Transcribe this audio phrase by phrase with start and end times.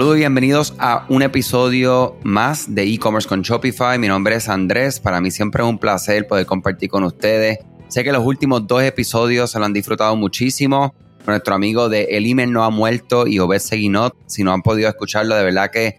[0.00, 3.98] Saludos y bienvenidos a un episodio más de e-commerce con Shopify.
[3.98, 4.98] Mi nombre es Andrés.
[4.98, 7.58] Para mí siempre es un placer poder compartir con ustedes.
[7.88, 10.94] Sé que los últimos dos episodios se lo han disfrutado muchísimo.
[11.26, 14.88] Nuestro amigo de El Imen no ha muerto y Obed Seguinot, si no han podido
[14.88, 15.96] escucharlo, de verdad que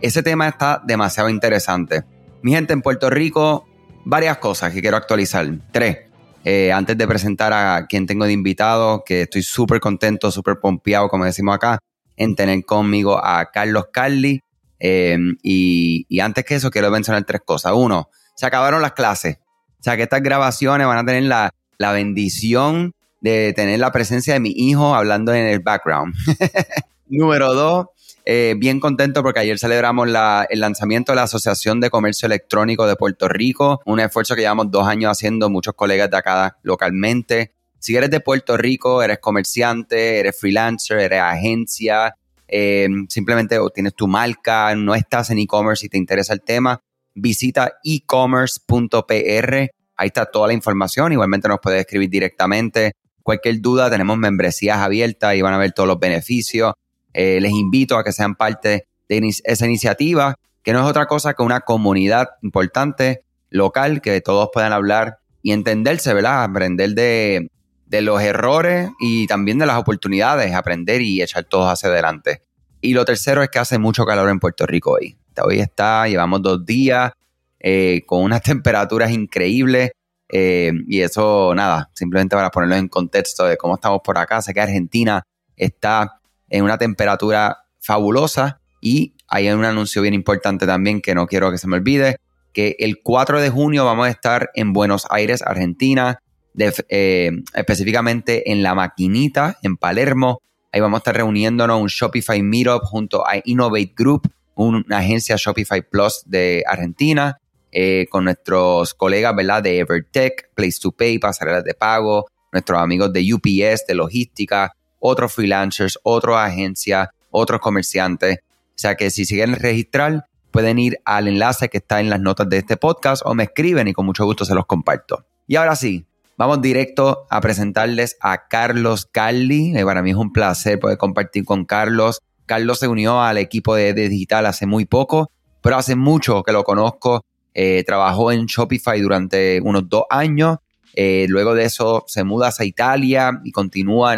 [0.00, 2.04] ese tema está demasiado interesante.
[2.42, 3.66] Mi gente en Puerto Rico,
[4.04, 5.50] varias cosas que quiero actualizar.
[5.72, 5.98] Tres.
[6.44, 11.08] Eh, antes de presentar a quien tengo de invitado, que estoy súper contento, súper pompeado,
[11.08, 11.80] como decimos acá
[12.20, 14.42] en tener conmigo a Carlos Carli.
[14.78, 17.72] Em, y, antes que eso, quiero mencionar tres cosas.
[17.74, 19.38] Uno, se acabaron las clases.
[19.80, 21.52] O sea, que estas grabaciones van a tener la,
[21.92, 26.14] bendición de tener la presencia de mi hijo hablando en el background.
[27.08, 27.86] Número dos,
[28.26, 32.96] eh, bien contento porque ayer celebramos el lanzamiento de la Asociación de Comercio Electrónico de
[32.96, 37.54] Puerto Rico, un esfuerzo que llevamos dos años haciendo muchos colegas de acá localmente.
[37.80, 42.14] Si eres de Puerto Rico, eres comerciante, eres freelancer, eres agencia,
[42.46, 46.82] eh, simplemente tienes tu marca, no estás en e-commerce y te interesa el tema,
[47.14, 49.54] visita ecommerce.pr.
[49.96, 51.12] Ahí está toda la información.
[51.12, 52.92] Igualmente nos puedes escribir directamente.
[53.22, 56.74] Cualquier duda, tenemos membresías abiertas y van a ver todos los beneficios.
[57.14, 61.32] Eh, les invito a que sean parte de esa iniciativa, que no es otra cosa
[61.32, 66.44] que una comunidad importante, local, que todos puedan hablar y entenderse, ¿verdad?
[66.44, 67.50] Aprender de,
[67.90, 72.42] de los errores y también de las oportunidades, aprender y echar todos hacia adelante.
[72.80, 75.18] Y lo tercero es que hace mucho calor en Puerto Rico hoy.
[75.42, 77.12] Hoy está, llevamos dos días
[77.58, 79.90] eh, con unas temperaturas increíbles
[80.28, 84.40] eh, y eso, nada, simplemente para ponerlo en contexto de cómo estamos por acá.
[84.40, 85.24] Sé que Argentina
[85.56, 91.50] está en una temperatura fabulosa y hay un anuncio bien importante también que no quiero
[91.50, 92.16] que se me olvide,
[92.52, 96.20] que el 4 de junio vamos a estar en Buenos Aires, Argentina,
[96.58, 100.40] eh, específicamente en La Maquinita, en Palermo.
[100.72, 105.82] Ahí vamos a estar reuniéndonos un Shopify Meetup junto a Innovate Group, una agencia Shopify
[105.88, 107.38] Plus de Argentina,
[107.72, 113.32] eh, con nuestros colegas de Evertech, Place to Pay, pasarelas de pago, nuestros amigos de
[113.32, 118.38] UPS, de logística, otros freelancers, otras agencias, otros comerciantes.
[118.40, 122.48] O sea que si siguen registrar, pueden ir al enlace que está en las notas
[122.48, 125.26] de este podcast o me escriben y con mucho gusto se los comparto.
[125.46, 126.06] Y ahora sí,
[126.40, 129.76] Vamos directo a presentarles a Carlos Carli.
[129.76, 132.22] Eh, para mí es un placer poder compartir con Carlos.
[132.46, 135.30] Carlos se unió al equipo de, Digital hace muy poco,
[135.60, 137.26] pero hace mucho que lo conozco.
[137.52, 140.56] Eh, trabajó en Shopify durante unos dos años.
[140.94, 144.16] Eh, luego de eso se muda hacia Italia y continúa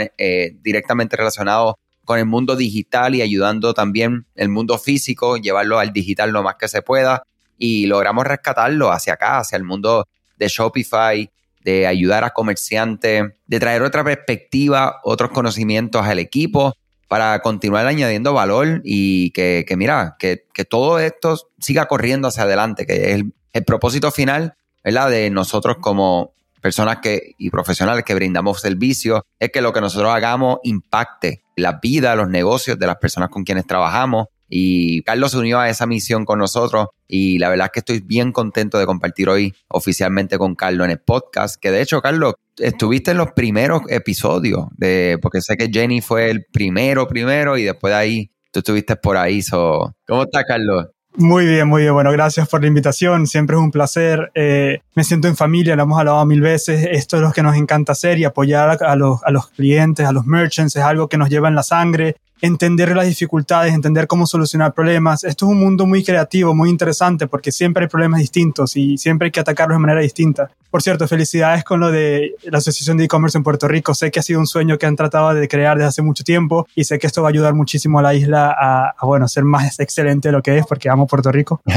[0.63, 6.31] directamente relacionado con el mundo digital y ayudando también el mundo físico, llevarlo al digital
[6.31, 7.25] lo más que se pueda.
[7.59, 10.07] Y logramos rescatarlo hacia acá, hacia el mundo
[10.39, 11.29] de Shopify,
[11.65, 16.75] de ayudar a comerciantes, de traer otra perspectiva, otros conocimientos al equipo
[17.09, 22.95] para continuar añadiendo valor y que, mira, que, todo esto siga corriendo hacia adelante, que
[22.95, 25.11] es el, el propósito final, ¿verdad?
[25.11, 30.15] De nosotros como personas que, y profesionales que brindamos servicios, es que lo que nosotros
[30.15, 35.39] hagamos impacte la vida, los negocios de las personas con quienes trabajamos y Carlos se
[35.39, 38.85] unió a esa misión con nosotros y la verdad es que estoy bien contento de
[38.85, 43.33] compartir hoy oficialmente con Carlos en el podcast, que de hecho, Carlos, estuviste en los
[43.33, 48.31] primeros episodios, de, porque sé que Jenny fue el primero, primero y después de ahí
[48.51, 49.41] tú estuviste por ahí.
[49.41, 49.95] So.
[50.07, 50.89] ¿Cómo estás, Carlos?
[51.15, 51.95] Muy bien, muy bien.
[51.95, 53.27] Bueno, gracias por la invitación.
[53.27, 54.33] Siempre es un placer.
[54.35, 56.89] Eh, me siento en familia, lo hemos hablado mil veces.
[56.91, 60.13] Esto es lo que nos encanta hacer y apoyar a, los, a los clientes, a
[60.13, 64.27] los merchants, es algo que nos lleva en la sangre entender las dificultades, entender cómo
[64.27, 65.23] solucionar problemas.
[65.23, 69.27] Esto es un mundo muy creativo, muy interesante, porque siempre hay problemas distintos y siempre
[69.27, 70.51] hay que atacarlos de manera distinta.
[70.69, 73.95] Por cierto, felicidades con lo de la Asociación de E-Commerce en Puerto Rico.
[73.95, 76.67] Sé que ha sido un sueño que han tratado de crear desde hace mucho tiempo
[76.75, 79.79] y sé que esto va a ayudar muchísimo a la isla a, bueno, ser más
[79.79, 81.63] excelente de lo que es, porque amo Puerto Rico.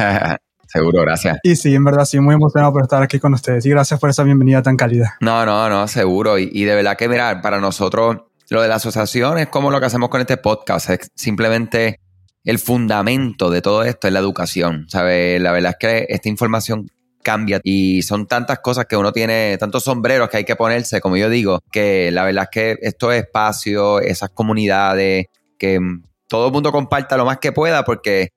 [0.67, 1.37] Seguro, gracias.
[1.43, 4.09] Y sí, en verdad, sí, muy emocionado por estar aquí con ustedes y gracias por
[4.09, 5.15] esa bienvenida tan cálida.
[5.21, 6.39] No, no, no, seguro.
[6.39, 8.17] Y, y de verdad que, mira, para nosotros
[8.49, 11.99] lo de la asociación es como lo que hacemos con este podcast, es simplemente
[12.43, 15.41] el fundamento de todo esto es la educación, ¿sabes?
[15.41, 16.87] La verdad es que esta información
[17.23, 21.17] cambia y son tantas cosas que uno tiene, tantos sombreros que hay que ponerse, como
[21.17, 25.25] yo digo, que la verdad es que estos espacios, esas comunidades,
[25.57, 25.79] que
[26.27, 28.29] todo el mundo comparta lo más que pueda porque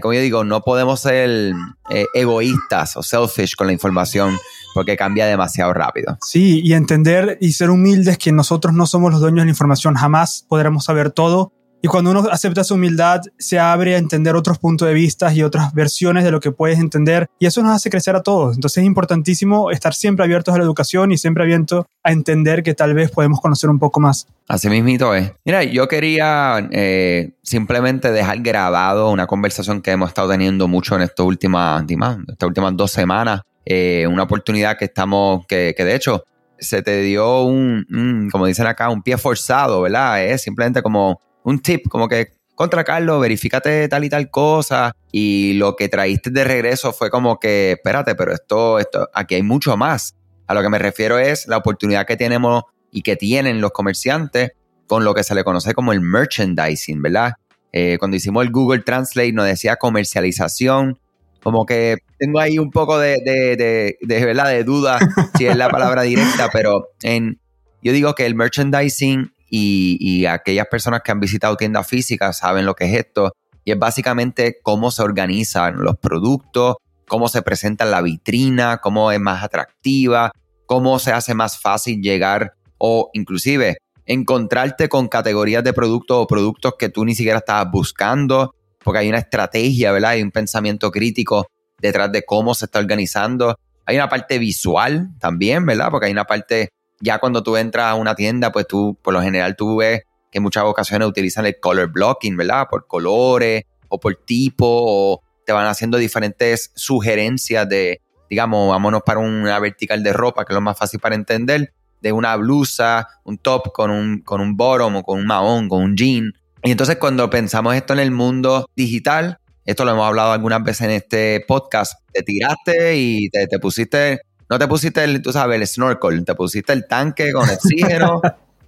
[0.00, 1.52] como yo digo, no podemos ser
[1.90, 4.36] eh, egoístas o selfish con la información
[4.74, 6.18] porque cambia demasiado rápido.
[6.22, 9.94] Sí, y entender y ser humildes que nosotros no somos los dueños de la información,
[9.94, 11.52] jamás podremos saber todo,
[11.82, 15.42] Y cuando uno acepta su humildad, se abre a entender otros puntos de vista y
[15.42, 17.28] otras versiones de lo que puedes entender.
[17.38, 18.54] Y eso nos hace crecer a todos.
[18.54, 22.74] Entonces es importantísimo estar siempre abiertos a la educación y siempre abiertos a entender que
[22.74, 24.26] tal vez podemos conocer un poco más.
[24.46, 25.32] Así mismito es.
[25.44, 31.02] Mira, yo quería eh, simplemente dejar grabado una conversación que hemos estado teniendo mucho en
[31.02, 31.82] estas últimas,
[32.28, 33.40] estas últimas dos semanas.
[33.64, 36.24] Eh, una oportunidad que estamos, que, de hecho
[36.58, 40.22] se te dio un, como dicen acá, un pie forzado, ¿verdad?
[40.22, 44.94] Es simplemente como un tip, como que contra Carlos, verifícate tal y tal cosa.
[45.10, 49.42] Y lo que traíste de regreso fue como que, espérate, pero esto, esto, aquí hay
[49.42, 50.14] mucho más.
[50.46, 54.52] A lo que me refiero es la oportunidad que tenemos y que tienen los comerciantes
[54.86, 57.34] con lo que se le conoce como el merchandising, ¿verdad?
[57.72, 60.98] Eh, cuando hicimos el Google Translate nos decía comercialización,
[61.42, 64.48] como que tengo ahí un poco de, de, de, ¿verdad?
[64.48, 64.98] de duda
[65.36, 67.40] si es la palabra directa, pero en,
[67.82, 72.74] yo digo que el merchandising y, aquellas personas que han visitado tiendas físicas saben lo
[72.74, 73.32] que es esto.
[73.64, 76.76] Y es básicamente cómo se organizan los productos,
[77.08, 80.30] cómo se presenta la vitrina, cómo es más atractiva,
[80.66, 86.74] cómo se hace más fácil llegar o inclusive encontrarte con categorías de productos o productos
[86.78, 90.12] que tú ni siquiera estabas buscando, porque hay una estrategia, ¿verdad?
[90.12, 91.46] Hay un pensamiento crítico
[91.78, 93.56] detrás de cómo se está organizando.
[93.86, 95.88] Hay una parte visual también, ¿verdad?
[95.90, 99.22] Porque hay una parte ya cuando tú entras a una tienda, pues tú, por lo
[99.22, 102.68] general, tú ves que en muchas ocasiones utilizan el color blocking, ¿verdad?
[102.70, 109.18] Por colores o por tipo, o te van haciendo diferentes sugerencias de, digamos, vámonos para
[109.18, 113.38] una vertical de ropa, que es lo más fácil para entender, de una blusa, un
[113.38, 116.32] top con un, con un bottom o con un mahón, con un jean.
[116.62, 120.82] Y entonces cuando pensamos esto en el mundo digital, esto lo hemos hablado algunas veces
[120.82, 124.20] en este podcast, te tiraste y te, te pusiste
[124.50, 128.20] no te pusiste el, tú sabes, el snorkel, te pusiste el tanque con oxígeno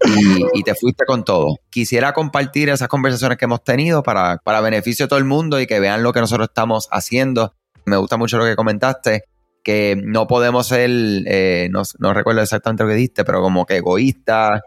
[0.55, 1.57] y, te fuiste con todo.
[1.71, 5.67] Quisiera compartir esas conversaciones que hemos tenido para, para beneficio de todo el mundo y
[5.67, 7.55] que vean lo que nosotros estamos haciendo.
[7.85, 9.25] Me gusta mucho lo que comentaste,
[9.65, 10.89] que no podemos ser,
[11.27, 14.61] eh, no, no, recuerdo exactamente lo que diste, pero como que egoístas,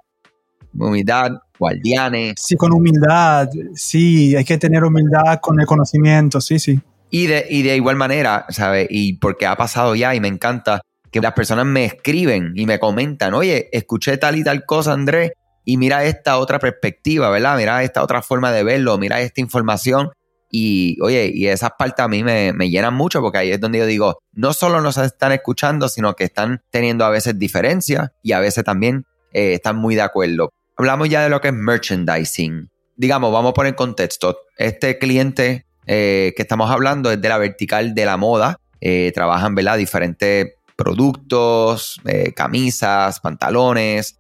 [0.78, 2.36] humildad, guardianes.
[2.38, 6.80] Sí, con humildad, sí, hay que tener humildad con el conocimiento, sí, sí.
[7.10, 8.88] Y de, y de igual manera, ¿sabes?
[8.90, 10.82] Y porque ha pasado ya y me encanta,
[11.16, 15.32] que las personas me escriben y me comentan, oye, escuché tal y tal cosa, Andrés,
[15.64, 17.56] y mira esta otra perspectiva, ¿verdad?
[17.56, 20.12] Mira esta otra forma de verlo, mira esta información.
[20.52, 23.86] Y oye, y esas partes a mí me, llenan mucho porque ahí es donde yo
[23.86, 28.42] digo, no solo nos están escuchando, sino que están teniendo a veces diferencias y a
[28.42, 30.52] veces también eh, están muy de acuerdo.
[30.78, 32.70] Hablamos ya de lo que es merchandising.
[32.98, 34.38] Digamos, vamos a poner contexto.
[34.58, 38.60] Este cliente eh, que estamos hablando es de la vertical de la moda.
[38.82, 39.78] Eh, trabajan, ¿verdad?
[39.78, 44.20] Diferentes productos, eh, camisas, pantalones,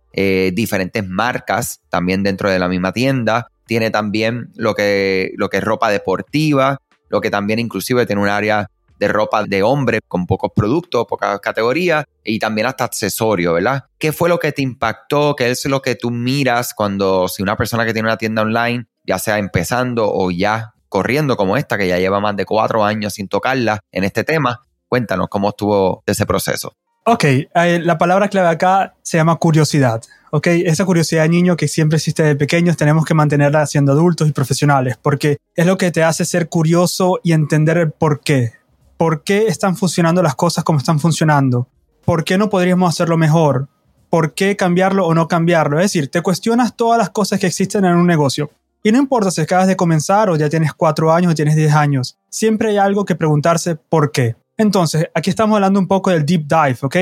[0.54, 3.52] diferentes marcas también dentro de la misma tienda.
[3.68, 6.80] Tiene también lo que, lo que es ropa deportiva,
[7.10, 11.40] lo que también inclusive tiene un área de ropa de hombre con pocos productos, pocas
[11.40, 13.86] categorías y también hasta accesorios, ¿verdad?
[13.98, 15.36] ¿Qué fue lo que te impactó?
[15.36, 18.86] ¿Qué es lo que tú miras cuando si una persona que tiene una tienda online,
[19.04, 23.16] ya sea empezando o ya corriendo como esta, que ya lleva más de cuatro años
[23.16, 26.74] sin tocarla en este tema, Cuéntanos cómo estuvo ese proceso.
[27.06, 30.02] Ok, eh, la palabra clave acá se llama curiosidad.
[30.32, 34.28] Ok, esa curiosidad de niño que siempre existe de pequeños tenemos que mantenerla siendo adultos
[34.28, 38.54] y profesionales porque es lo que te hace ser curioso y entender el por qué.
[38.98, 41.68] ¿Por qué están funcionando las cosas como están funcionando?
[42.06, 43.68] ¿Por qué no podríamos hacerlo mejor?
[44.10, 45.80] ¿Por qué cambiarlo o no cambiarlo?
[45.80, 48.52] Es decir, te cuestionas todas las cosas que existen en un negocio.
[48.84, 51.74] Y no importa si acabas de comenzar o ya tienes cuatro años o tienes diez
[51.74, 54.36] años, siempre hay algo que preguntarse por qué.
[54.58, 56.96] Entonces, aquí estamos hablando un poco del deep dive, ¿ok?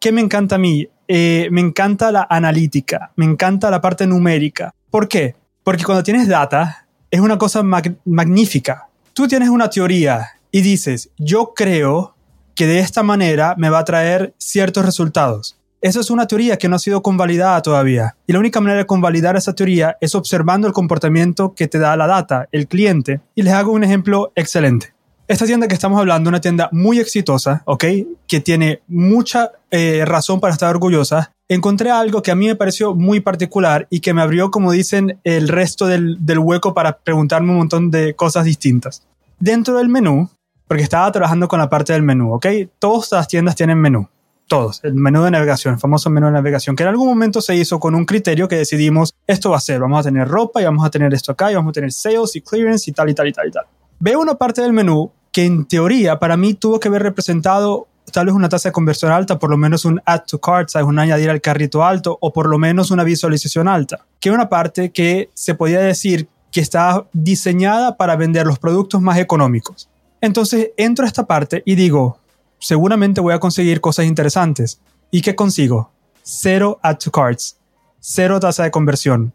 [0.00, 0.88] ¿Qué me encanta a mí?
[1.06, 4.74] Eh, me encanta la analítica, me encanta la parte numérica.
[4.90, 5.36] ¿Por qué?
[5.62, 8.88] Porque cuando tienes data, es una cosa magnífica.
[9.12, 12.14] Tú tienes una teoría y dices, yo creo
[12.54, 15.58] que de esta manera me va a traer ciertos resultados.
[15.82, 18.16] Eso es una teoría que no ha sido convalidada todavía.
[18.26, 21.94] Y la única manera de convalidar esa teoría es observando el comportamiento que te da
[21.98, 23.20] la data, el cliente.
[23.34, 24.94] Y les hago un ejemplo excelente.
[25.28, 27.84] Esta tienda que estamos hablando, una tienda muy exitosa, ¿ok?
[28.26, 31.34] Que tiene mucha eh, razón para estar orgullosa.
[31.50, 35.20] Encontré algo que a mí me pareció muy particular y que me abrió, como dicen,
[35.22, 39.06] el resto del, del hueco para preguntarme un montón de cosas distintas.
[39.38, 40.30] Dentro del menú,
[40.66, 42.46] porque estaba trabajando con la parte del menú, ¿ok?
[42.78, 44.08] Todas las tiendas tienen menú.
[44.48, 47.56] Todos, el menú de navegación, el famoso menú de navegación, que en algún momento se
[47.56, 50.64] hizo con un criterio que decidimos, esto va a ser, vamos a tener ropa y
[50.64, 53.14] vamos a tener esto acá y vamos a tener sales y clearance y tal y
[53.14, 53.64] tal y tal y tal.
[53.98, 58.26] Veo una parte del menú que en teoría para mí tuvo que haber representado tal
[58.26, 60.86] vez una tasa de conversión alta, por lo menos un add to cart, ¿sabes?
[60.86, 64.92] un añadir al carrito alto, o por lo menos una visualización alta, que una parte
[64.92, 69.88] que se podía decir que está diseñada para vender los productos más económicos.
[70.20, 72.18] Entonces entro a esta parte y digo,
[72.58, 74.80] seguramente voy a conseguir cosas interesantes.
[75.10, 75.90] ¿Y qué consigo?
[76.22, 77.56] Cero add to cards,
[78.00, 79.32] cero tasa de conversión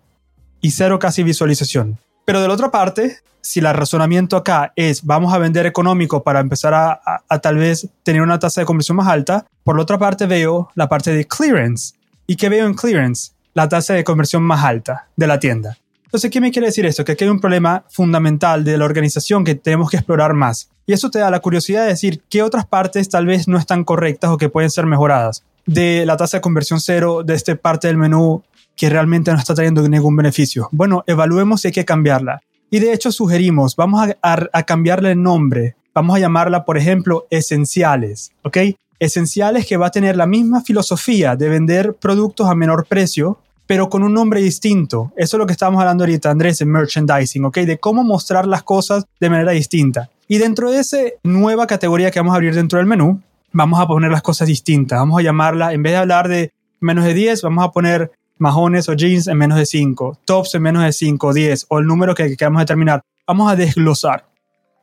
[0.59, 1.99] y cero casi visualización.
[2.25, 6.39] Pero de la otra parte, si el razonamiento acá es vamos a vender económico para
[6.39, 10.25] empezar a, tal vez tener una tasa de conversión más alta, por la otra parte
[10.25, 11.95] veo la parte de clearance.
[12.27, 13.31] ¿Y qué veo en clearance?
[13.53, 15.77] La tasa de conversión más alta de la tienda.
[16.11, 17.05] Entonces, ¿qué me quiere decir esto?
[17.05, 20.69] Que aquí hay un problema fundamental de la organización que tenemos que explorar más.
[20.85, 23.85] Y eso te da la curiosidad de decir qué otras partes tal vez no están
[23.85, 25.45] correctas o que pueden ser mejoradas.
[25.65, 28.43] De la tasa de conversión cero, de esta parte del menú
[28.75, 30.67] que realmente no está trayendo ningún beneficio.
[30.73, 32.41] Bueno, evaluemos si hay que cambiarla.
[32.69, 35.75] Y de hecho sugerimos, vamos a, cambiarle el nombre.
[35.93, 38.57] Vamos a llamarla, por ejemplo, esenciales, ¿ok?
[38.99, 43.39] Esenciales que va a tener la misma filosofía de vender productos a menor precio,
[43.71, 45.13] pero con un nombre distinto.
[45.15, 47.59] Eso es lo que estamos hablando ahorita, Andrés, en merchandising, ¿ok?
[47.59, 50.09] De cómo mostrar las cosas de manera distinta.
[50.27, 53.21] Y dentro de esa nueva categoría que vamos a abrir dentro del menú,
[53.53, 54.99] vamos a poner las cosas distintas.
[54.99, 56.51] Vamos a llamarla, en vez de hablar de
[56.81, 60.63] menos de 10, vamos a poner majones o jeans en menos de 5, tops en
[60.63, 63.01] menos de 5, 10 o el número que queramos determinar.
[63.25, 64.25] Vamos a desglosar.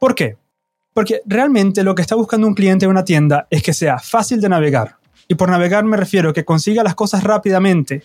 [0.00, 0.38] ¿Por qué?
[0.94, 4.40] Porque realmente lo que está buscando un cliente en una tienda es que sea fácil
[4.40, 4.96] de navegar.
[5.28, 8.02] Y por navegar me refiero a que consiga las cosas rápidamente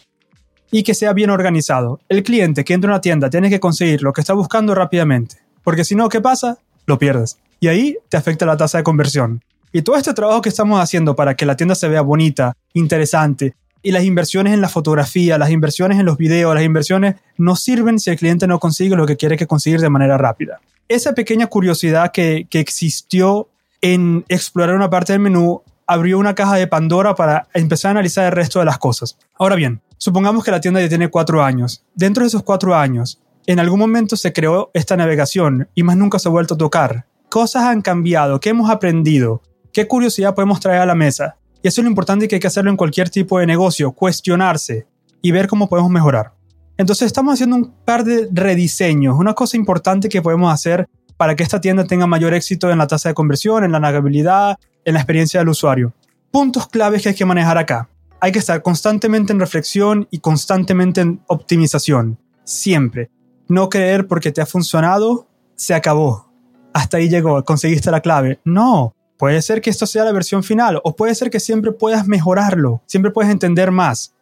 [0.74, 2.01] y que sea bien organizado.
[2.10, 5.38] El cliente que entra a una tienda tiene que conseguir lo que está buscando rápidamente.
[5.63, 6.58] Porque si no, ¿qué pasa?
[6.88, 7.38] Lo pierdes.
[7.60, 9.44] Y ahí te afecta la tasa de conversión.
[9.72, 13.53] Y todo este trabajo que estamos haciendo para que la tienda se vea bonita, interesante,
[13.84, 18.00] y las inversiones en la fotografía, las inversiones en los videos, las inversiones no sirven
[18.00, 20.60] si el cliente no consigue lo que quiere que conseguir de manera rápida.
[20.88, 23.48] Esa pequeña curiosidad que, que existió
[23.82, 28.25] en explorar una parte del menú abrió una caja de Pandora para empezar a analizar
[28.25, 29.18] el resto de las cosas.
[29.38, 31.86] Ahora bien, supongamos que la tienda ya tiene cuatro años.
[31.96, 36.20] Dentro de esos cuatro años, en algún momento se creó esta navegación y más nunca
[36.20, 37.06] se ha vuelto a tocar.
[37.30, 39.42] Cosas han cambiado, ¿qué hemos aprendido?
[39.72, 41.38] ¿Qué curiosidad podemos traer a la mesa?
[41.62, 44.86] Y eso es lo importante que hay que hacerlo en cualquier tipo de negocio, cuestionarse
[45.22, 46.34] y ver cómo podemos mejorar.
[46.78, 50.88] Entonces estamos haciendo un par de rediseños, una cosa importante que podemos hacer
[51.18, 54.58] para que esta tienda tenga mayor éxito en la tasa de conversión, en la navegabilidad,
[54.86, 55.94] en la experiencia del usuario.
[56.32, 57.90] Puntos claves que hay que manejar acá.
[58.20, 62.18] Hay que estar constantemente en reflexión y constantemente en optimización.
[62.44, 63.10] Siempre.
[63.48, 66.32] No creer porque te ha funcionado, se acabó.
[66.74, 68.40] Hasta ahí llegó, conseguiste la clave.
[68.46, 72.08] No, Puede ser que esto sea la versión final o puede ser que siempre puedas
[72.08, 74.13] mejorarlo, siempre puedes entender más.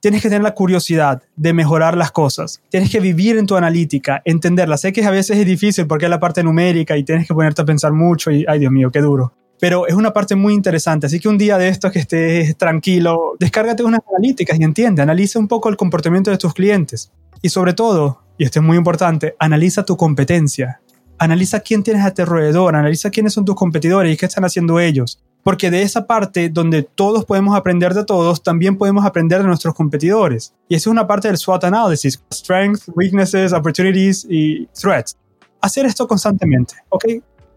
[0.00, 2.62] Tienes que tener la curiosidad de mejorar las cosas.
[2.70, 4.78] Tienes que vivir en tu analítica, entenderla.
[4.78, 7.60] Sé que a veces es difícil porque es la parte numérica y tienes que ponerte
[7.60, 9.34] a pensar mucho y, ay Dios mío, qué duro.
[9.58, 11.06] Pero es una parte muy interesante.
[11.06, 15.38] Así que un día de estos que estés tranquilo, descárgate unas analíticas y entiende, analiza
[15.38, 17.10] un poco el comportamiento de tus clientes.
[17.42, 20.80] Y sobre todo, y esto es muy importante, analiza tu competencia
[21.18, 24.80] analiza quién tienes a tu alrededor, analiza quiénes son tus competidores y qué están haciendo
[24.80, 25.22] ellos.
[25.42, 29.74] Porque de esa parte donde todos podemos aprender de todos, también podemos aprender de nuestros
[29.74, 30.52] competidores.
[30.68, 35.16] Y esa es una parte del SWOT analysis, strengths, weaknesses, opportunities y threats.
[35.60, 37.04] Hacer esto constantemente, ¿ok?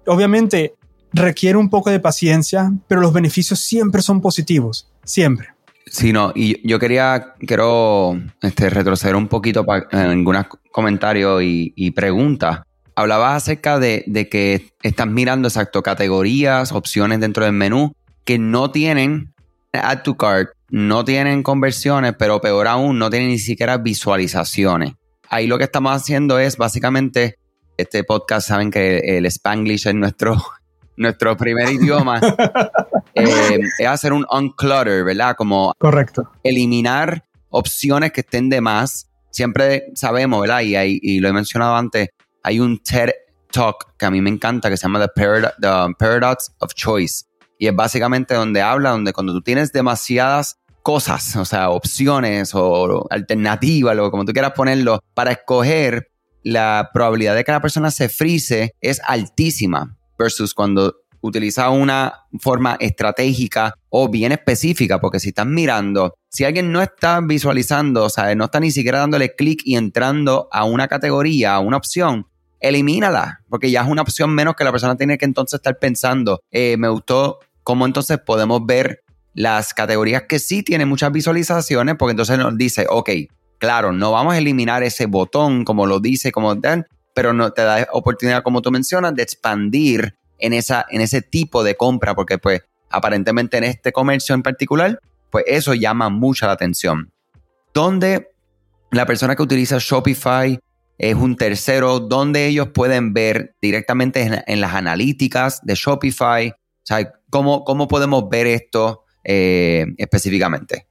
[0.05, 0.75] Obviamente
[1.13, 5.49] requiere un poco de paciencia, pero los beneficios siempre son positivos, siempre.
[5.85, 11.91] Sí, no, y yo quería, quiero este, retroceder un poquito en algunos comentarios y, y
[11.91, 12.61] preguntas
[12.99, 17.93] hablabas acerca de, que estás mirando exacto categorías, opciones dentro del menú
[18.25, 19.33] que no tienen
[19.71, 24.93] add to cart, no tienen conversiones, pero peor aún, no tienen ni siquiera visualizaciones.
[25.29, 27.37] Ahí lo que estamos haciendo es básicamente,
[27.77, 30.35] este podcast saben que el Spanglish es nuestro,
[30.99, 32.19] nuestro primer idioma,
[33.15, 35.35] eh, es hacer un unclutter, ¿verdad?
[35.35, 36.29] Como Correcto.
[36.43, 39.09] eliminar opciones que estén de más.
[39.31, 40.61] Siempre sabemos, ¿verdad?
[40.61, 42.09] Y, y lo he mencionado antes,
[42.43, 43.11] hay un TED
[43.51, 47.25] Talk que a mí me encanta que se llama The, Paradox of Choice.
[47.57, 53.07] Y es básicamente donde habla, donde cuando tú tienes demasiadas cosas, o sea, opciones o
[53.09, 56.09] alternativas, lo como tú quieras ponerlo, para escoger,
[56.41, 62.77] la probabilidad de que la persona se frise es altísima versus cuando utiliza una forma
[62.79, 68.33] estratégica o bien específica, porque si estás mirando, si alguien no está visualizando, o sea,
[68.35, 72.27] no está ni siquiera dándole clic y entrando a una categoría, a una opción,
[72.59, 76.41] elimínala, porque ya es una opción menos que la persona tiene que entonces estar pensando.
[76.51, 82.11] Eh, me gustó cómo entonces podemos ver las categorías que sí tienen muchas visualizaciones, porque
[82.11, 83.09] entonces nos dice, ok,
[83.57, 87.63] claro, no vamos a eliminar ese botón como lo dice, como Dan, pero no te
[87.63, 92.37] da oportunidad, como tú mencionas, de expandir en, esa, en ese tipo de compra, porque
[92.37, 94.99] pues aparentemente en este comercio en particular,
[95.29, 97.11] pues eso llama mucha la atención.
[97.73, 98.29] Donde
[98.91, 100.59] la persona que utiliza Shopify
[100.97, 106.49] es un tercero donde ellos pueden ver directamente en, las analíticas de Shopify.
[106.49, 110.88] O sea, ¿cómo, cómo podemos ver esto eh, específicamente?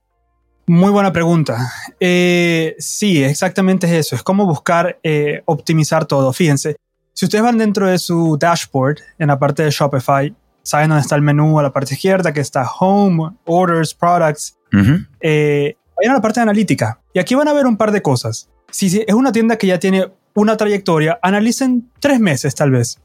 [0.69, 1.71] Muy buena pregunta.
[1.99, 4.15] Eh, sí, exactamente es eso.
[4.15, 6.31] Es como buscar eh, optimizar todo.
[6.31, 6.75] Fíjense,
[7.11, 11.15] si ustedes van dentro de su dashboard en la parte de Shopify, saben dónde está
[11.15, 14.59] el menú a la parte izquierda, que está Home, Orders, Products.
[14.71, 17.01] vayan a la parte de analítica.
[17.13, 19.79] Y aquí van a ver un par de cosas si es una tienda que ya
[19.79, 22.99] tiene una trayectoria, analicen tres meses tal vez,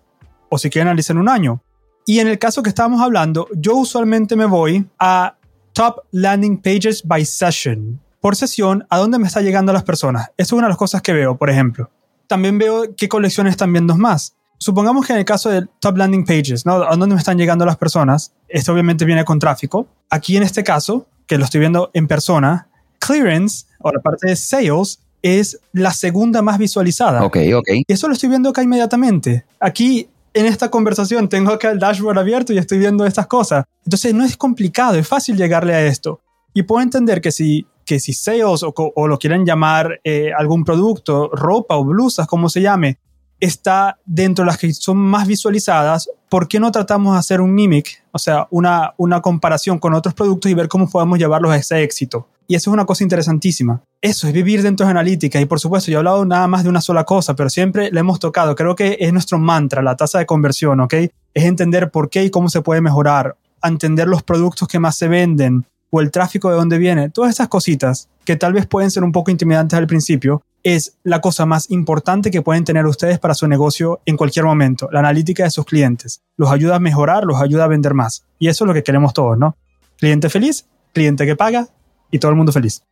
[0.49, 1.63] o si quieren analicen un año.
[2.07, 5.37] Y en el caso que estábamos hablando, yo usualmente me voy a
[5.75, 10.29] Top Landing Pages by Session, por sesión, a dónde me está llegando las personas.
[10.37, 11.91] Eso es una de las cosas que veo, por ejemplo.
[12.29, 14.37] También veo qué colecciones están viendo más.
[14.57, 16.75] Supongamos que en el caso de Top Landing Pages, ¿no?
[16.75, 19.89] a dónde me están llegando las personas, esto obviamente viene con tráfico.
[20.11, 22.69] Aquí en este caso, que lo estoy viendo en persona,
[23.01, 27.25] clearance o la parte de sales es la segunda más visualizada.
[27.25, 27.69] Ok, ok.
[27.89, 29.45] Y eso lo estoy viendo acá inmediatamente.
[29.59, 33.65] Aquí en esta conversación tengo acá el dashboard abierto y estoy viendo estas cosas.
[33.85, 36.21] Entonces no es complicado, es fácil llegarle a esto.
[36.53, 41.31] Y puedo entender que si, que si sales o, lo quieren llamar eh, algún producto,
[41.33, 42.99] ropa o blusas, como se llame,
[43.45, 47.55] está dentro de las que son más visualizadas, ¿por qué no tratamos de hacer un
[47.55, 51.57] mimic, o sea, una, una comparación con otros productos y ver cómo podemos llevarlos a
[51.57, 52.29] ese éxito?
[52.47, 53.83] Y eso es una cosa interesantísima.
[54.03, 55.41] Eso es vivir dentro de analítica.
[55.41, 58.01] Y por supuesto, yo he hablado nada más de una sola cosa, pero siempre le
[58.01, 58.55] hemos tocado.
[58.55, 60.95] Creo que es nuestro mantra, la tasa de conversión, ¿ok?
[60.95, 65.09] Es entender por qué y cómo se puede mejorar, entender los productos que más se
[65.09, 67.09] venden o el tráfico de dónde viene.
[67.09, 71.21] Todas esas cositas que tal vez pueden ser un poco intimidantes al principio, es la
[71.21, 75.45] cosa más importante que pueden tener ustedes para su negocio en cualquier momento, la analítica
[75.45, 76.23] de sus clientes.
[76.37, 78.27] Los ayuda a mejorar, los ayuda a vender más.
[78.39, 79.57] Y eso es lo que queremos todos, ¿no?
[79.99, 81.69] Cliente feliz, cliente que paga,
[82.11, 82.83] y todo el mundo feliz.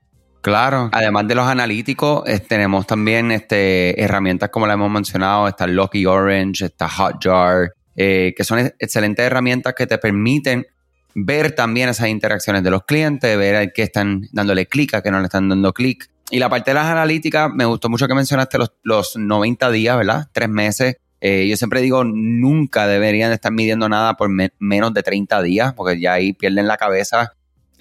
[0.43, 6.05] Claro, además de los analíticos, tenemos también este, herramientas como la hemos mencionado, está Lucky
[6.05, 10.67] Orange, está Hotjar, eh, que son excelentes herramientas que te permiten
[11.15, 15.11] ver también esas interacciones de los clientes, ver a qué están dándole clic, a qué
[15.11, 16.11] no le están dando clic.
[16.33, 19.97] Y la parte de las analíticas, me gustó mucho que mencionaste los, los 90 días,
[19.97, 20.29] ¿verdad?
[20.33, 20.97] Tres meses.
[21.21, 26.01] Eh, yo siempre digo, nunca deberían estar midiendo nada por menos de 30 días, porque
[26.01, 27.33] ya ahí pierden la cabeza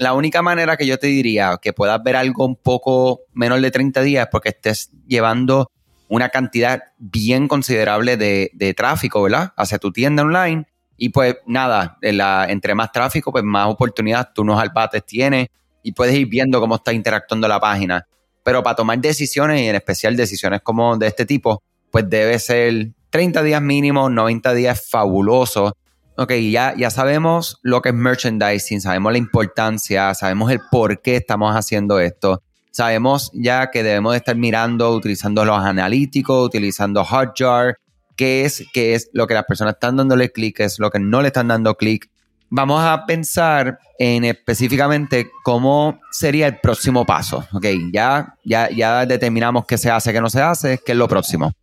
[0.01, 3.69] la única manera que yo te diría que puedas ver algo un poco menos de
[3.69, 5.69] 30 días es porque estés llevando
[6.07, 9.53] una cantidad bien considerable de, tráfico, ¿verdad?
[9.55, 10.65] Hacia tu tienda online.
[10.97, 15.49] Y pues nada, entre más tráfico, pues más oportunidades tú nos albates tienes
[15.83, 18.07] y puedes ir viendo cómo está interactuando la página.
[18.51, 22.89] Pero para tomar decisiones, y en especial decisiones como de este tipo, pues debe ser
[23.09, 25.73] 30 días mínimo, 90 días fabuloso
[26.17, 31.15] ok, ya, ya sabemos lo que es merchandising, sabemos la importancia, sabemos el por qué
[31.15, 32.43] estamos haciendo esto.
[32.71, 37.77] Sabemos ya que debemos de estar mirando, utilizando los analíticos, utilizando Hotjar,
[38.17, 40.99] qué es, qué es lo que las personas están dándole clic, qué es lo que
[40.99, 42.09] no le están dando clic.
[42.53, 47.45] Vamos a pensar en específicamente cómo sería el próximo paso.
[47.53, 51.07] Ok, ya, ya, ya determinamos qué se hace, qué no se hace, qué es lo
[51.07, 51.53] próximo.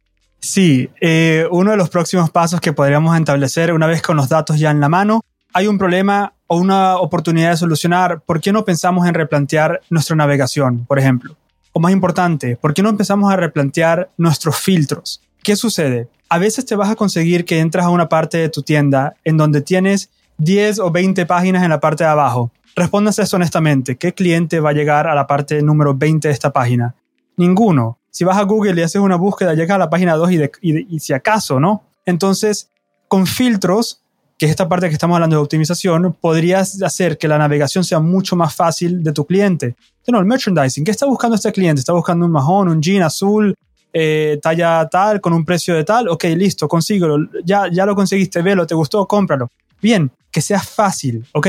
[0.41, 4.59] Sí, eh, uno de los próximos pasos que podríamos establecer una vez con los datos
[4.59, 5.21] ya en la mano,
[5.53, 10.17] hay un problema o una oportunidad de solucionar, ¿por qué no pensamos en replantear nuestra
[10.17, 11.37] navegación, por ejemplo?
[11.73, 15.21] O más importante, ¿por qué no empezamos a replantear nuestros filtros?
[15.43, 16.09] ¿Qué sucede?
[16.31, 19.37] A veces te vas a conseguir que entras a una parte de tu tienda en
[19.37, 22.51] donde tienes 10 o 20 páginas en la parte de abajo.
[22.75, 23.97] Respóndase eso honestamente.
[23.97, 26.95] ¿Qué cliente va a llegar a la parte número 20 de esta página?
[27.37, 30.99] Ninguno si vas a Google y haces una búsqueda, llegas a la página 2 y,
[30.99, 31.85] si acaso, ¿no?
[32.05, 32.69] Entonces,
[33.07, 34.03] con filtros,
[34.37, 38.01] que es esta parte que estamos hablando de optimización, podrías hacer que la navegación sea
[38.01, 39.77] mucho más fácil de tu cliente.
[40.09, 41.79] No, el merchandising, ¿qué está buscando este cliente?
[41.79, 43.55] ¿Está buscando un majón, un jean azul,
[43.93, 46.09] eh, talla tal, con un precio de tal?
[46.09, 47.19] Ok, listo, consíguelo.
[47.45, 49.49] Ya, ya lo conseguiste, velo, te gustó, cómpralo.
[49.81, 51.49] Bien, que sea fácil, ¿ok?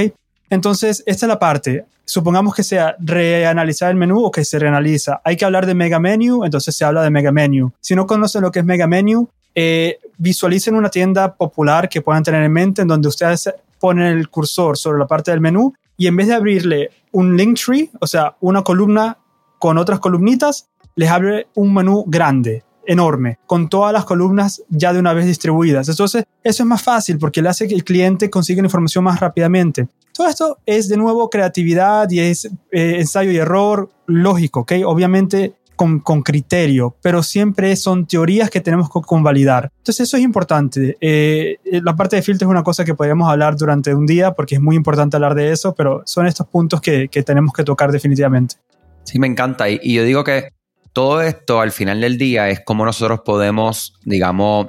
[0.50, 1.86] Entonces, esta es la parte.
[2.06, 5.22] Supongamos que sea reanalizar el menú o que se reanaliza.
[5.24, 7.72] Hay que hablar de mega menu, entonces se habla de mega menu.
[7.80, 12.24] Si no conocen lo que es mega menu, eh, visualicen una tienda popular que puedan
[12.24, 16.08] tener en mente en donde ustedes ponen el cursor sobre la parte del menú y
[16.08, 19.18] en vez de abrirle un link tree, o sea, una columna
[19.58, 25.00] con otras columnitas, les abre un menú grande enorme, con todas las columnas ya de
[25.00, 25.88] una vez distribuidas.
[25.88, 29.20] Entonces, eso es más fácil porque le hace que el cliente consiga la información más
[29.20, 29.88] rápidamente.
[30.12, 34.74] Todo esto es de nuevo creatividad y es eh, ensayo y error lógico, ¿ok?
[34.86, 39.72] Obviamente con, con, criterio, pero siempre son teorías que tenemos que convalidar.
[39.78, 40.98] Entonces eso es importante.
[41.00, 44.32] Eh, eh, la parte de filtro es una cosa que podríamos hablar durante un día
[44.32, 47.64] porque es muy importante hablar de eso, pero son estos puntos que, que tenemos que
[47.64, 48.56] tocar definitivamente.
[49.04, 49.70] Sí, me encanta.
[49.70, 50.50] Y, y yo digo que
[50.94, 54.68] todo esto al final del día es como nosotros podemos, digamos,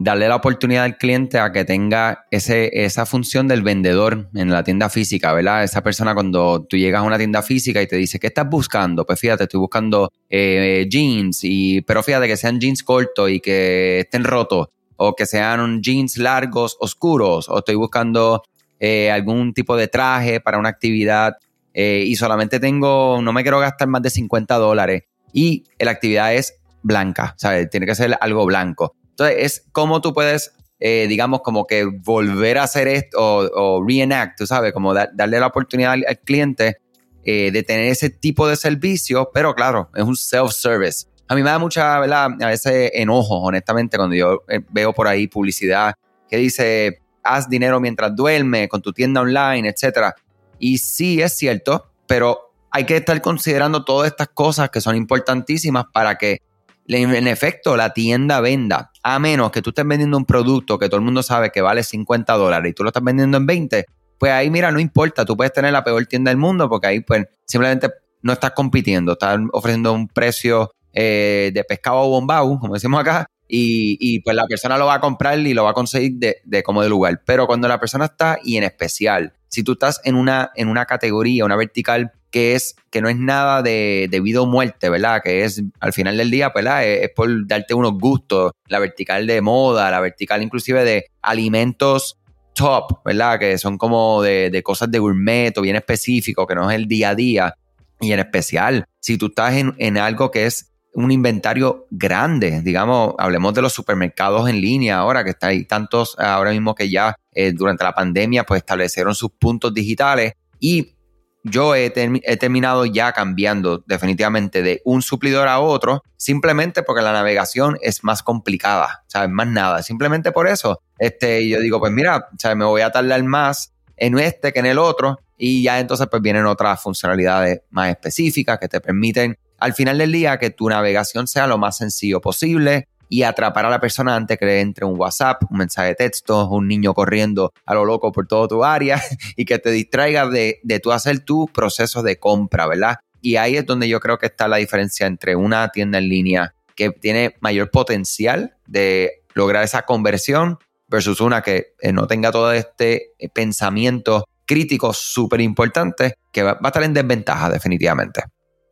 [0.00, 4.64] darle la oportunidad al cliente a que tenga ese, esa función del vendedor en la
[4.64, 5.62] tienda física, ¿verdad?
[5.62, 9.04] Esa persona cuando tú llegas a una tienda física y te dice, ¿qué estás buscando?
[9.04, 14.00] Pues fíjate, estoy buscando eh, jeans, y, pero fíjate que sean jeans cortos y que
[14.00, 18.42] estén rotos, o que sean jeans largos, oscuros, o estoy buscando
[18.78, 21.34] eh, algún tipo de traje para una actividad
[21.74, 26.34] eh, y solamente tengo, no me quiero gastar más de 50 dólares y la actividad
[26.34, 27.68] es blanca, ¿sabes?
[27.70, 28.96] Tiene que ser algo blanco.
[29.10, 34.38] Entonces, es como tú puedes, eh, digamos, como que volver a hacer esto o, reenact,
[34.38, 36.78] tú sabes, como darle la oportunidad al, cliente
[37.24, 41.06] eh, de tener ese tipo de servicio, pero claro, es un self-service.
[41.28, 42.30] A mí me da mucha, ¿verdad?
[42.40, 45.94] A veces enojo, honestamente, cuando yo eh, veo por ahí publicidad
[46.28, 50.14] que dice, haz dinero mientras duerme con tu tienda online, etc.
[50.58, 55.86] Y sí, es cierto, pero hay que estar considerando todas estas cosas que son importantísimas
[55.92, 56.42] para que
[56.86, 58.90] en efecto la tienda venda.
[59.02, 61.82] A menos que tú estés vendiendo un producto que todo el mundo sabe que vale
[61.82, 63.86] 50 dólares y tú lo estás vendiendo en 20,
[64.18, 67.00] pues ahí mira, no importa, tú puedes tener la peor tienda del mundo porque ahí
[67.00, 67.90] pues simplemente
[68.22, 74.20] no estás compitiendo, estás ofreciendo un precio eh, de pescado bombao, como decimos acá, y,
[74.20, 76.82] pues la persona lo va a comprar y lo va a conseguir de, de como
[76.82, 77.22] de lugar.
[77.24, 80.86] Pero cuando la persona está, y en especial, si tú estás en una, en una
[80.86, 85.20] categoría, una vertical que es que no es nada de, vida o muerte, ¿verdad?
[85.22, 86.86] Que es al final del día, ¿verdad?
[86.86, 92.18] Es, por darte unos gustos, la vertical de moda, la vertical inclusive de alimentos
[92.54, 93.38] top, ¿verdad?
[93.38, 97.10] Que son como de, cosas de gourmet o bien específico, que no es el día
[97.10, 97.54] a día.
[98.00, 103.54] Y en especial, si tú estás en, algo que es un inventario grande, digamos, hablemos
[103.54, 107.52] de los supermercados en línea ahora, que está ahí tantos ahora mismo que ya eh,
[107.52, 110.94] durante la pandemia pues establecieron sus puntos digitales y
[111.42, 117.78] yo he, terminado ya cambiando definitivamente de un suplidor a otro, simplemente porque la navegación
[117.80, 119.30] es más complicada, ¿sabes?
[119.30, 120.82] Más nada, simplemente por eso.
[120.98, 122.58] Este, yo digo, pues mira, ¿sabes?
[122.58, 126.20] Me voy a tardar más en este que en el otro y ya entonces pues
[126.20, 131.26] vienen otras funcionalidades más específicas que te permiten al final del día que tu navegación
[131.28, 134.98] sea lo más sencillo posible, y atrapar a la persona antes que le entre un
[134.98, 139.02] WhatsApp, un mensaje de texto, un niño corriendo a lo loco por todo tu área
[139.36, 142.98] y que te distraiga de, de hacer tu proceso de compra, ¿verdad?
[143.20, 146.54] Y ahí es donde yo creo que está la diferencia entre una tienda en línea
[146.76, 152.52] que tiene mayor potencial de lograr esa conversión versus una que eh, no tenga todo
[152.52, 158.22] este eh, pensamiento crítico súper importante que va a estar en desventaja definitivamente.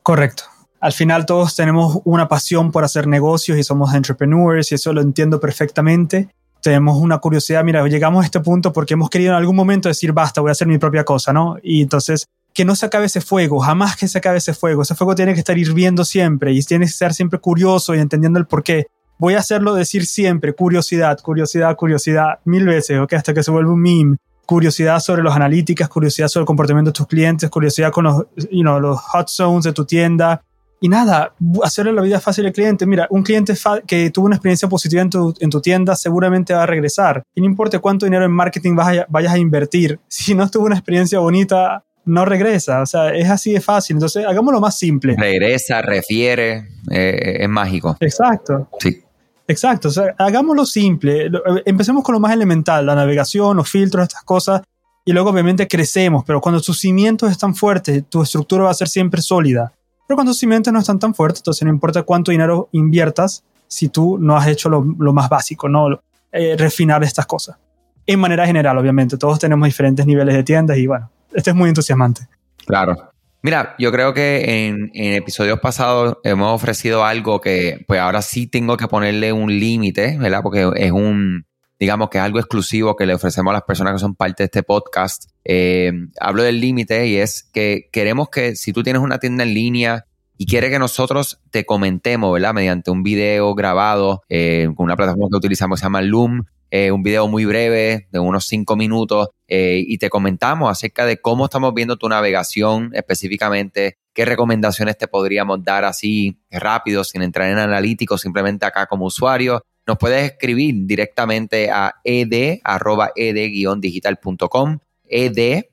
[0.02, 0.44] Correcto
[0.80, 5.00] al final todos tenemos una pasión por hacer negocios y somos entrepreneurs y eso lo
[5.00, 6.28] entiendo perfectamente.
[6.62, 10.12] Tenemos una curiosidad, mira, llegamos a este punto porque hemos querido en algún momento decir,
[10.12, 11.56] basta, voy a hacer mi propia cosa, ¿no?
[11.62, 14.82] Y entonces, que no se acabe ese fuego, jamás que se acabe ese fuego.
[14.82, 18.38] Ese fuego tiene que estar hirviendo siempre y tiene que ser siempre curioso y entendiendo
[18.38, 18.86] el por qué.
[19.18, 23.14] Voy a hacerlo decir siempre, curiosidad, curiosidad, curiosidad, mil veces, ¿ok?
[23.14, 24.16] Hasta que se vuelva un meme
[24.48, 28.62] curiosidad sobre los analíticas, curiosidad sobre el comportamiento de tus clientes, curiosidad con los, you
[28.62, 30.42] know, los hot zones de tu tienda,
[30.80, 32.86] y nada, hacerle la vida fácil al cliente.
[32.86, 33.54] Mira, un cliente
[33.86, 37.22] que tuvo una experiencia positiva en tu, en tu, tienda seguramente va a regresar.
[37.34, 38.76] Y no importa cuánto dinero en marketing
[39.08, 42.82] vayas a invertir, si no tuvo una experiencia bonita, no regresa.
[42.82, 43.96] O sea, es así de fácil.
[43.96, 45.16] Entonces, hagámoslo más simple.
[45.16, 47.96] Regresa, refiere, eh, es mágico.
[48.00, 48.68] Exacto.
[48.78, 49.02] Sí.
[49.50, 51.30] Exacto, o sea, hagámoslo simple.
[51.64, 54.60] Empecemos con lo más elemental, la navegación, los filtros, estas cosas,
[55.06, 58.88] y luego obviamente crecemos, pero cuando tus cimientos están fuertes, tu estructura va a ser
[58.88, 59.72] siempre sólida.
[60.08, 63.90] Pero cuando tus cimientos no están tan fuertes, entonces no importa cuánto dinero inviertas si
[63.90, 66.00] tú no has hecho lo, más básico, no
[66.32, 67.58] eh, refinar estas cosas.
[68.06, 71.68] En manera general, obviamente, todos tenemos diferentes niveles de tiendas y bueno, este es muy
[71.68, 72.22] entusiasmante.
[72.66, 72.96] Claro.
[73.42, 78.46] Mira, yo creo que en, en, episodios pasados hemos ofrecido algo que pues ahora sí
[78.46, 80.40] tengo que ponerle un límite, ¿verdad?
[80.42, 81.44] Porque es un,
[81.78, 84.46] digamos que es algo exclusivo que le ofrecemos a las personas que son parte de
[84.46, 85.30] este podcast.
[85.44, 89.54] Eh, hablo del límite y es que queremos que si tú tienes una tienda en
[89.54, 92.54] línea y quieres que nosotros te comentemos, ¿verdad?
[92.54, 96.90] Mediante un video grabado eh, con una plataforma que utilizamos que se llama Loom, eh,
[96.90, 101.72] un video muy breve de unos cinco minutos y te comentamos acerca de cómo estamos
[101.72, 108.18] viendo tu navegación específicamente, qué recomendaciones te podríamos dar así rápido, sin entrar en analítico,
[108.18, 115.64] simplemente acá como usuario nos puedes escribir directamente a ed, arroba ed-digital.com, ed,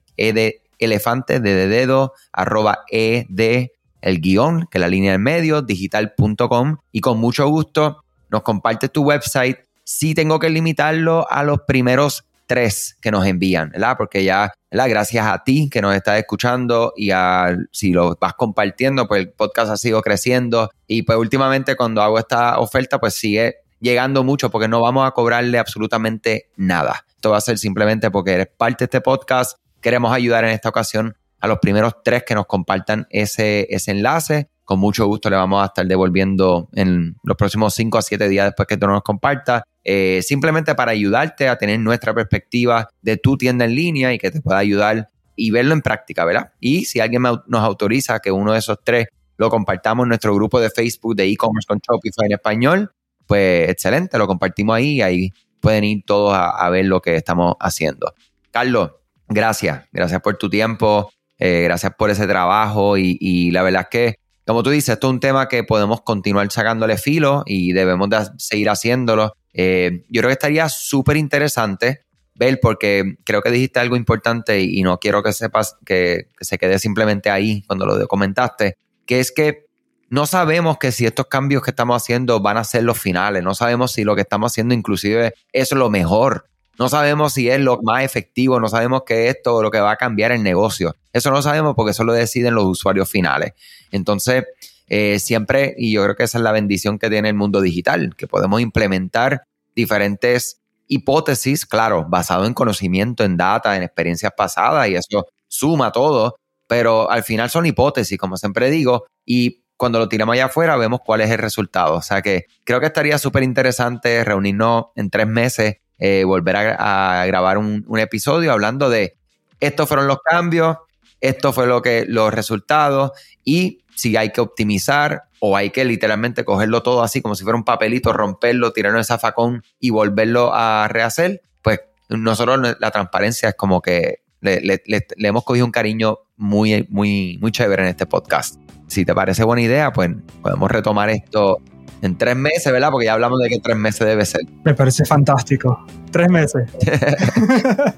[0.79, 3.67] elefante, de arroba ed,
[4.01, 8.89] el guion, que es la línea del medio, digital.com, y con mucho gusto nos compartes
[8.89, 9.57] tu website.
[9.83, 13.95] Sí tengo que limitarlo a los primeros tres que nos envían, ¿verdad?
[13.97, 14.89] Porque ya, ¿verdad?
[14.89, 19.31] Gracias a ti que nos estás escuchando y a, si lo vas compartiendo, pues el
[19.31, 24.49] podcast ha sido creciendo y pues últimamente cuando hago esta oferta, pues sigue llegando mucho
[24.49, 27.05] porque no vamos a cobrarle absolutamente nada.
[27.07, 29.59] Esto va a ser simplemente porque eres parte de este podcast.
[29.79, 34.49] Queremos ayudar en esta ocasión a los primeros tres que nos compartan ese, ese enlace.
[34.63, 38.47] Con mucho gusto le vamos a estar devolviendo en los próximos cinco a siete días
[38.47, 39.61] después que tú nos compartas.
[39.83, 44.31] Eh, simplemente para ayudarte a tener nuestra perspectiva de tu tienda en línea y que
[44.31, 46.53] te pueda ayudar y verlo en práctica, ¿verdad?
[46.59, 50.59] Y si alguien nos autoriza que uno de esos tres lo compartamos en nuestro grupo
[50.59, 52.94] de Facebook de e-commerce con Shopify en español,
[53.27, 57.55] pues excelente, lo compartimos ahí y ahí pueden ir todos a, ver lo que estamos
[57.59, 58.13] haciendo.
[58.51, 58.91] Carlos,
[59.27, 61.09] gracias, gracias por tu tiempo,
[61.39, 65.13] eh, gracias por ese trabajo y, la verdad es que, como tú dices, esto es
[65.13, 69.33] un tema que podemos continuar sacándole filo y debemos de seguir haciéndolo.
[69.53, 74.83] Eh, yo creo que estaría súper interesante ver, porque creo que dijiste algo importante y,
[74.83, 79.31] no quiero que sepas que, que se quede simplemente ahí cuando lo comentaste, que es
[79.31, 79.64] que
[80.09, 83.55] no sabemos que si estos cambios que estamos haciendo van a ser los finales, no
[83.55, 87.79] sabemos si lo que estamos haciendo inclusive es lo mejor, no sabemos si es lo
[87.81, 90.95] más efectivo, no sabemos que esto es lo que va a cambiar el negocio.
[91.13, 93.53] Eso no sabemos porque eso lo deciden los usuarios finales.
[93.91, 94.43] Entonces,
[94.87, 98.13] eh, siempre, y yo creo que esa es la bendición que tiene el mundo digital,
[98.15, 104.95] que podemos implementar diferentes hipótesis, claro, basado en conocimiento, en data, en experiencias pasadas, y
[104.95, 106.35] eso suma todo,
[106.67, 111.01] pero al final son hipótesis, como siempre digo, y cuando lo tiramos allá afuera vemos
[111.05, 111.95] cuál es el resultado.
[111.95, 117.25] O sea que creo que estaría súper interesante reunirnos en tres meses, eh, volver a,
[117.25, 119.17] grabar un, episodio hablando de
[119.59, 120.77] estos fueron los cambios,
[121.21, 123.11] esto fue lo que los resultados
[123.43, 127.57] y si hay que optimizar o hay que literalmente cogerlo todo así como si fuera
[127.57, 133.49] un papelito, romperlo, tirarlo en el zafacón y volverlo a rehacer, pues nosotros la transparencia
[133.49, 138.05] es como que le, le hemos cogido un cariño muy, muy, muy chévere en este
[138.05, 141.59] podcast si te parece buena idea, pues podemos retomar esto
[142.01, 142.89] en tres meses, ¿verdad?
[142.91, 144.41] Porque ya hablamos de que tres meses debe ser.
[144.63, 145.85] Me parece fantástico.
[146.11, 146.69] Tres meses.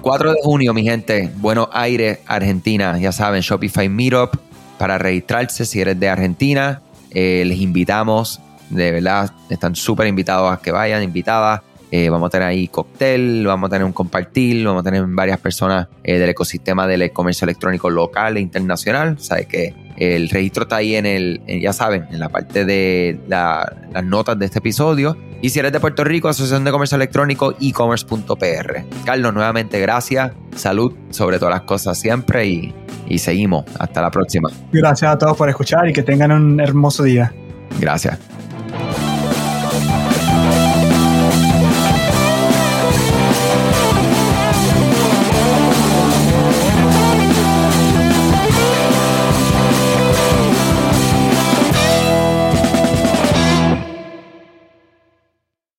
[0.00, 2.98] 4 de junio, mi gente, Buenos Aires, Argentina.
[2.98, 4.36] Ya saben, Shopify Meetup
[4.78, 6.82] para registrarse si eres de Argentina.
[7.12, 11.60] Eh, les invitamos, de verdad, están súper invitados a que vayan, invitadas.
[11.94, 15.38] Eh, vamos a tener ahí cóctel, vamos a tener un compartir, vamos a tener varias
[15.38, 19.18] personas eh, del ecosistema del comercio electrónico local e internacional.
[19.18, 23.66] Sabe que el registro está ahí en el, ya saben, en la parte de las
[24.02, 25.18] notas de este episodio.
[25.42, 28.84] Y si eres de Puerto Rico, Asociación de Comercio Electrónico, e-commerce.pr.
[29.04, 30.32] Carlos, nuevamente gracias.
[30.56, 32.74] Salud sobre todas las cosas siempre y,
[33.06, 33.66] y seguimos.
[33.78, 34.48] Hasta la próxima.
[34.72, 37.34] Gracias a todos por escuchar y que tengan un hermoso día.
[37.78, 38.31] Gracias.